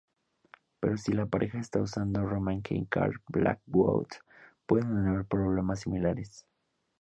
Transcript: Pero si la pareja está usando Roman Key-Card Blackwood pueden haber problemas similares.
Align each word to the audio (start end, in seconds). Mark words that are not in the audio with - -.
Pero 0.79 0.97
si 0.97 1.13
la 1.13 1.27
pareja 1.27 1.59
está 1.59 1.79
usando 1.79 2.25
Roman 2.25 2.63
Key-Card 2.63 3.11
Blackwood 3.27 4.07
pueden 4.65 5.05
haber 5.05 5.25
problemas 5.27 5.81
similares. 5.81 6.47